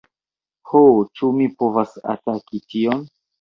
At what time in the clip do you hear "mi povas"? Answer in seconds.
1.35-1.93